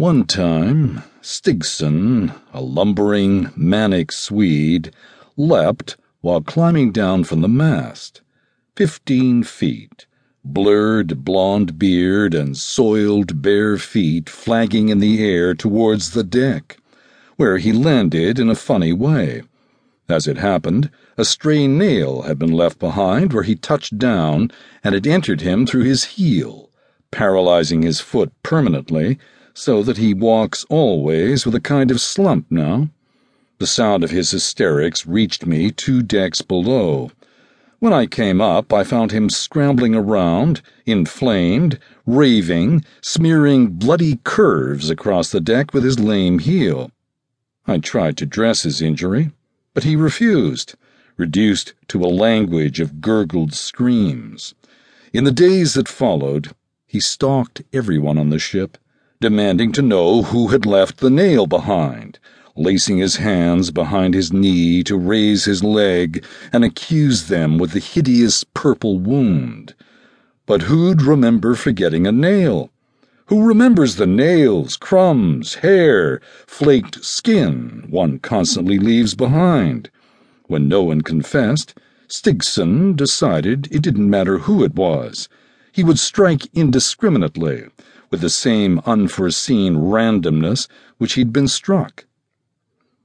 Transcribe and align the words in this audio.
One 0.00 0.24
time, 0.24 1.02
Stigson, 1.20 2.32
a 2.54 2.62
lumbering, 2.62 3.50
manic 3.54 4.12
Swede, 4.12 4.94
leapt 5.36 5.98
while 6.22 6.40
climbing 6.40 6.92
down 6.92 7.24
from 7.24 7.42
the 7.42 7.50
mast. 7.50 8.22
Fifteen 8.74 9.42
feet, 9.42 10.06
blurred 10.42 11.22
blond 11.22 11.78
beard 11.78 12.32
and 12.32 12.56
soiled 12.56 13.42
bare 13.42 13.76
feet 13.76 14.30
flagging 14.30 14.88
in 14.88 15.00
the 15.00 15.22
air 15.22 15.52
towards 15.52 16.12
the 16.12 16.24
deck, 16.24 16.78
where 17.36 17.58
he 17.58 17.70
landed 17.70 18.38
in 18.38 18.48
a 18.48 18.54
funny 18.54 18.94
way. 18.94 19.42
As 20.08 20.26
it 20.26 20.38
happened, 20.38 20.88
a 21.18 21.26
stray 21.26 21.66
nail 21.66 22.22
had 22.22 22.38
been 22.38 22.52
left 22.52 22.78
behind 22.78 23.34
where 23.34 23.42
he 23.42 23.54
touched 23.54 23.98
down 23.98 24.50
and 24.82 24.94
it 24.94 25.06
entered 25.06 25.42
him 25.42 25.66
through 25.66 25.84
his 25.84 26.04
heel, 26.16 26.70
paralyzing 27.10 27.82
his 27.82 28.00
foot 28.00 28.32
permanently 28.42 29.18
so 29.54 29.82
that 29.82 29.96
he 29.96 30.14
walks 30.14 30.64
always 30.68 31.44
with 31.44 31.54
a 31.54 31.60
kind 31.60 31.90
of 31.90 32.00
slump 32.00 32.46
now. 32.50 32.88
The 33.58 33.66
sound 33.66 34.04
of 34.04 34.10
his 34.10 34.30
hysterics 34.30 35.06
reached 35.06 35.44
me 35.44 35.70
two 35.70 36.02
decks 36.02 36.40
below. 36.40 37.10
When 37.78 37.92
I 37.92 38.06
came 38.06 38.40
up, 38.40 38.72
I 38.72 38.84
found 38.84 39.10
him 39.10 39.30
scrambling 39.30 39.94
around, 39.94 40.60
inflamed, 40.86 41.78
raving, 42.06 42.84
smearing 43.00 43.68
bloody 43.68 44.18
curves 44.22 44.90
across 44.90 45.30
the 45.30 45.40
deck 45.40 45.72
with 45.72 45.84
his 45.84 45.98
lame 45.98 46.40
heel. 46.40 46.90
I 47.66 47.78
tried 47.78 48.16
to 48.18 48.26
dress 48.26 48.64
his 48.64 48.82
injury, 48.82 49.30
but 49.74 49.84
he 49.84 49.96
refused, 49.96 50.74
reduced 51.16 51.74
to 51.88 52.02
a 52.02 52.06
language 52.06 52.80
of 52.80 53.00
gurgled 53.00 53.54
screams. 53.54 54.54
In 55.12 55.24
the 55.24 55.32
days 55.32 55.74
that 55.74 55.88
followed, 55.88 56.52
he 56.86 57.00
stalked 57.00 57.62
everyone 57.72 58.18
on 58.18 58.30
the 58.30 58.38
ship 58.38 58.76
demanding 59.20 59.70
to 59.70 59.82
know 59.82 60.22
who 60.22 60.48
had 60.48 60.64
left 60.64 60.96
the 60.96 61.10
nail 61.10 61.46
behind, 61.46 62.18
lacing 62.56 62.96
his 62.96 63.16
hands 63.16 63.70
behind 63.70 64.14
his 64.14 64.32
knee 64.32 64.82
to 64.82 64.96
raise 64.96 65.44
his 65.44 65.62
leg 65.62 66.24
and 66.54 66.64
accuse 66.64 67.28
them 67.28 67.58
with 67.58 67.72
the 67.72 67.80
hideous 67.80 68.44
purple 68.54 68.98
wound. 68.98 69.74
But 70.46 70.62
who'd 70.62 71.02
remember 71.02 71.54
forgetting 71.54 72.06
a 72.06 72.12
nail? 72.12 72.70
Who 73.26 73.44
remembers 73.44 73.96
the 73.96 74.06
nails, 74.06 74.78
crumbs, 74.78 75.56
hair, 75.56 76.22
flaked 76.46 77.04
skin 77.04 77.86
one 77.90 78.20
constantly 78.20 78.78
leaves 78.78 79.14
behind? 79.14 79.90
When 80.46 80.66
no 80.66 80.82
one 80.82 81.02
confessed, 81.02 81.74
Stigson 82.08 82.96
decided 82.96 83.68
it 83.70 83.82
didn't 83.82 84.08
matter 84.08 84.38
who 84.38 84.64
it 84.64 84.74
was. 84.74 85.28
He 85.72 85.84
would 85.84 85.98
strike 85.98 86.48
indiscriminately 86.54 87.66
with 88.10 88.20
the 88.20 88.30
same 88.30 88.80
unforeseen 88.86 89.76
randomness 89.76 90.66
which 90.98 91.12
he'd 91.12 91.32
been 91.32 91.46
struck. 91.46 92.06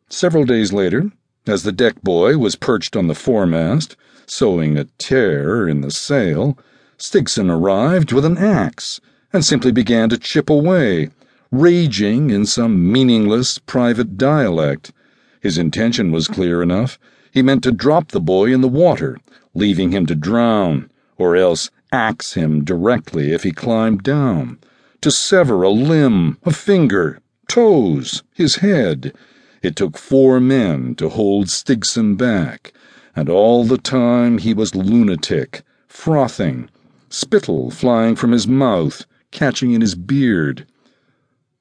Several 0.09 0.45
days 0.45 0.73
later, 0.73 1.11
as 1.45 1.61
the 1.61 1.71
deck 1.71 2.01
boy 2.01 2.37
was 2.37 2.55
perched 2.55 2.95
on 2.95 3.07
the 3.07 3.13
foremast, 3.13 3.95
sewing 4.25 4.77
a 4.77 4.85
tear 4.97 5.67
in 5.67 5.81
the 5.81 5.91
sail, 5.91 6.57
Stigson 6.97 7.51
arrived 7.51 8.11
with 8.11 8.25
an 8.25 8.37
axe 8.37 8.99
and 9.31 9.45
simply 9.45 9.71
began 9.71 10.09
to 10.09 10.17
chip 10.17 10.49
away, 10.49 11.09
raging 11.51 12.31
in 12.31 12.45
some 12.45 12.91
meaningless 12.91 13.59
private 13.59 14.17
dialect. 14.17 14.91
His 15.39 15.59
intention 15.59 16.11
was 16.11 16.27
clear 16.27 16.63
enough. 16.63 16.97
He 17.31 17.43
meant 17.43 17.63
to 17.63 17.71
drop 17.71 18.09
the 18.09 18.21
boy 18.21 18.51
in 18.51 18.61
the 18.61 18.67
water, 18.67 19.19
leaving 19.53 19.91
him 19.91 20.07
to 20.07 20.15
drown, 20.15 20.89
or 21.17 21.35
else 21.35 21.69
axe 21.91 22.33
him 22.33 22.63
directly 22.63 23.31
if 23.31 23.43
he 23.43 23.51
climbed 23.51 24.01
down 24.01 24.57
to 25.05 25.11
sever 25.11 25.61
a 25.61 25.69
limb, 25.69 26.35
a 26.45 26.51
finger, 26.51 27.19
toes, 27.47 28.23
his 28.33 28.55
head. 28.55 29.13
It 29.61 29.75
took 29.75 29.99
four 29.99 30.39
men 30.39 30.95
to 30.95 31.09
hold 31.09 31.45
Stigson 31.45 32.17
back, 32.17 32.73
and 33.15 33.29
all 33.29 33.63
the 33.65 33.77
time 33.77 34.39
he 34.39 34.51
was 34.51 34.73
lunatic, 34.73 35.61
frothing, 35.87 36.71
spittle 37.07 37.69
flying 37.69 38.15
from 38.15 38.31
his 38.31 38.47
mouth, 38.47 39.05
catching 39.29 39.73
in 39.73 39.81
his 39.81 39.93
beard. 39.93 40.65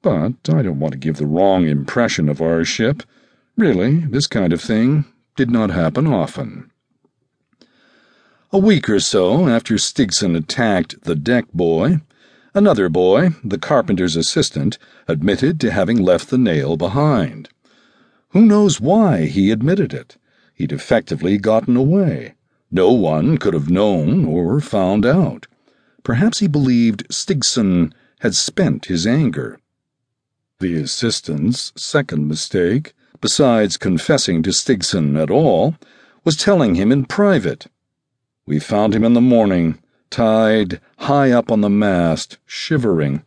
But 0.01 0.49
I 0.49 0.63
don't 0.63 0.79
want 0.79 0.93
to 0.93 0.97
give 0.97 1.17
the 1.17 1.27
wrong 1.27 1.67
impression 1.67 2.27
of 2.29 2.41
our 2.41 2.65
ship. 2.65 3.03
Really, 3.55 3.97
this 3.97 4.25
kind 4.25 4.53
of 4.53 4.61
thing 4.61 5.05
did 5.35 5.51
not 5.51 5.69
happen 5.69 6.07
often. 6.07 6.71
A 8.51 8.57
week 8.57 8.89
or 8.89 8.99
so 8.99 9.47
after 9.47 9.75
Stigson 9.75 10.35
attacked 10.35 11.03
the 11.03 11.13
deck 11.15 11.45
boy, 11.53 12.01
Another 12.55 12.87
boy, 12.87 13.31
the 13.43 13.57
carpenter's 13.57 14.15
assistant, 14.15 14.77
admitted 15.09 15.59
to 15.59 15.71
having 15.71 16.01
left 16.01 16.29
the 16.29 16.37
nail 16.37 16.77
behind. 16.77 17.49
Who 18.29 18.45
knows 18.45 18.79
why 18.79 19.25
he 19.25 19.51
admitted 19.51 19.93
it? 19.93 20.15
He'd 20.53 20.71
effectively 20.71 21.37
gotten 21.37 21.75
away. 21.75 22.35
No 22.71 22.93
one 22.93 23.37
could 23.37 23.53
have 23.53 23.69
known 23.69 24.23
or 24.23 24.61
found 24.61 25.05
out. 25.05 25.47
Perhaps 26.01 26.39
he 26.39 26.47
believed 26.47 27.05
Stigson 27.09 27.91
had 28.21 28.35
spent 28.35 28.85
his 28.85 29.05
anger. 29.05 29.59
The 30.59 30.75
assistant's 30.75 31.73
second 31.75 32.29
mistake, 32.29 32.93
besides 33.19 33.75
confessing 33.75 34.41
to 34.43 34.51
Stigson 34.51 35.21
at 35.21 35.29
all, 35.29 35.75
was 36.23 36.37
telling 36.37 36.75
him 36.75 36.93
in 36.93 37.03
private. 37.03 37.67
We 38.45 38.59
found 38.59 38.95
him 38.95 39.03
in 39.03 39.13
the 39.13 39.19
morning 39.19 39.79
tied 40.15 40.79
high 40.99 41.29
up 41.29 41.51
on 41.51 41.59
the 41.59 41.69
mast, 41.69 42.37
shivering. 42.45 43.21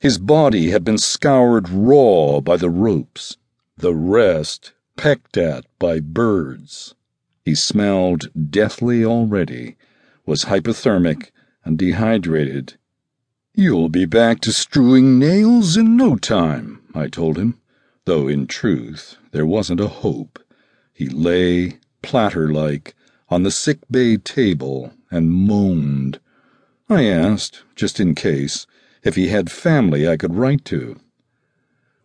His 0.00 0.18
body 0.18 0.70
had 0.70 0.82
been 0.82 0.98
scoured 0.98 1.68
raw 1.68 2.40
by 2.40 2.56
the 2.56 2.68
ropes, 2.68 3.36
the 3.76 3.94
rest 3.94 4.72
pecked 4.96 5.36
at 5.36 5.64
by 5.78 6.00
birds. 6.00 6.96
He 7.44 7.54
smelled 7.54 8.32
deathly 8.50 9.04
already, 9.04 9.76
was 10.26 10.46
hypothermic 10.46 11.30
and 11.64 11.78
dehydrated. 11.78 12.78
You'll 13.54 13.88
be 13.88 14.04
back 14.04 14.40
to 14.40 14.52
strewing 14.52 15.20
nails 15.20 15.76
in 15.76 15.96
no 15.96 16.16
time, 16.16 16.80
I 16.96 17.06
told 17.06 17.38
him, 17.38 17.60
though 18.06 18.26
in 18.26 18.48
truth 18.48 19.18
there 19.30 19.46
wasn't 19.46 19.78
a 19.78 19.86
hope. 19.86 20.40
He 20.92 21.08
lay, 21.08 21.78
platter 22.02 22.52
like, 22.52 22.96
on 23.28 23.44
the 23.44 23.52
sick 23.52 23.78
bay 23.88 24.16
table 24.16 24.92
and 25.12 25.30
moaned. 25.30 26.18
I 26.88 27.04
asked, 27.04 27.62
just 27.74 27.98
in 27.98 28.14
case, 28.14 28.66
if 29.02 29.16
he 29.16 29.28
had 29.28 29.50
family 29.50 30.06
I 30.06 30.18
could 30.18 30.34
write 30.34 30.64
to. 30.66 31.00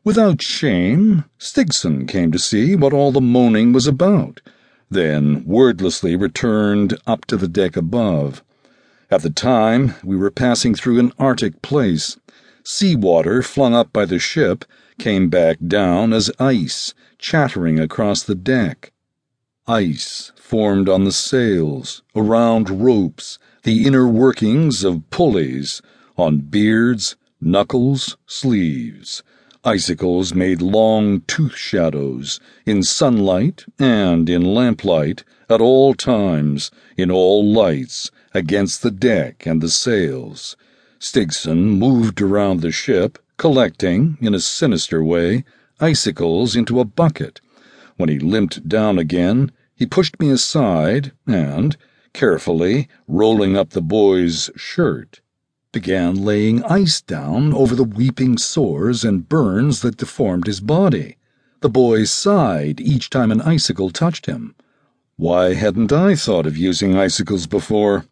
Without 0.06 0.42
shame, 0.42 1.26
Stigson 1.38 2.08
came 2.08 2.32
to 2.32 2.40
see 2.40 2.76
what 2.76 2.94
all 2.94 3.12
the 3.12 3.20
moaning 3.20 3.74
was 3.74 3.88
about, 3.88 4.40
then 4.90 5.44
wordlessly 5.46 6.16
returned 6.16 6.98
up 7.06 7.26
to 7.26 7.36
the 7.36 7.48
deck 7.50 7.76
above. 7.76 8.42
At 9.12 9.22
the 9.22 9.30
time, 9.30 9.96
we 10.04 10.16
were 10.16 10.32
passing 10.32 10.74
through 10.74 11.00
an 11.00 11.12
Arctic 11.20 11.62
place. 11.62 12.18
Seawater 12.64 13.42
flung 13.42 13.74
up 13.74 13.92
by 13.92 14.06
the 14.06 14.20
ship 14.20 14.64
came 14.98 15.30
back 15.30 15.58
down 15.68 16.14
as 16.14 16.32
ice, 16.40 16.94
chattering 17.18 17.80
across 17.80 18.24
the 18.24 18.36
deck. 18.36 18.94
Ice 19.68 20.32
formed 20.38 20.88
on 20.88 21.04
the 21.04 21.12
sails, 21.12 22.02
around 22.16 22.70
ropes, 22.70 23.38
the 23.70 23.86
inner 23.86 24.08
workings 24.08 24.84
of 24.84 25.08
pulleys, 25.12 25.80
on 26.18 26.40
beards, 26.40 27.16
knuckles, 27.40 28.18
sleeves. 28.26 29.22
Icicles 29.64 30.34
made 30.34 30.60
long 30.60 31.22
tooth 31.28 31.56
shadows, 31.56 32.40
in 32.66 32.82
sunlight 32.82 33.66
and 33.78 34.28
in 34.28 34.44
lamplight, 34.44 35.24
at 35.48 35.62
all 35.62 35.94
times, 35.94 36.72
in 36.98 37.12
all 37.12 37.46
lights, 37.46 38.10
against 38.34 38.82
the 38.82 38.90
deck 38.90 39.46
and 39.46 39.62
the 39.62 39.70
sails. 39.70 40.58
Stigson 41.00 41.78
moved 41.78 42.24
around 42.24 42.62
the 42.62 42.72
ship, 42.72 43.20
collecting, 43.38 44.18
in 44.20 44.34
a 44.34 44.40
sinister 44.40 45.04
way, 45.04 45.44
icicles 45.80 46.56
into 46.56 46.80
a 46.80 46.86
bucket. 46.86 47.40
When 47.98 48.10
he 48.10 48.18
limped 48.18 48.68
down 48.68 48.98
again, 48.98 49.52
he 49.76 49.86
pushed 49.86 50.20
me 50.20 50.32
aside 50.32 51.12
and, 51.28 51.78
carefully 52.14 52.88
rolling 53.08 53.56
up 53.58 53.72
the 53.72 53.82
boy's 53.82 54.50
shirt, 54.56 55.22
began 55.72 56.16
laying 56.16 56.64
ice 56.64 57.02
down 57.02 57.54
over 57.54 57.76
the 57.76 57.84
weeping 57.84 58.38
sores 58.38 59.04
and 59.04 59.30
burns 59.30 59.82
that 59.82 59.98
deformed 59.98 60.48
his 60.48 60.60
body. 60.60 61.18
The 61.62 61.70
boy 61.70 62.06
sighed 62.06 62.80
each 62.80 63.10
time 63.10 63.32
an 63.32 63.42
icicle 63.42 63.90
touched 63.90 64.26
him. 64.26 64.56
Why 65.18 65.54
hadn't 65.54 65.92
I 65.92 66.16
thought 66.16 66.48
of 66.48 66.58
using 66.58 66.96
icicles 66.96 67.48
before? 67.48 68.06